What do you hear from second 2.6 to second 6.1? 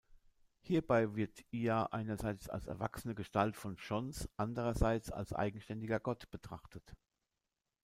erwachsene Gestalt von Chons, andererseits als eigenständiger